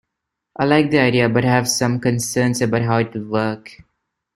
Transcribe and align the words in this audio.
I 0.57 0.65
like 0.65 0.89
the 0.89 0.97
idea 0.97 1.29
but 1.29 1.43
have 1.43 1.69
some 1.69 1.99
concerns 1.99 2.59
about 2.59 2.81
how 2.81 2.97
it 2.97 3.13
will 3.13 3.25
work. 3.29 3.83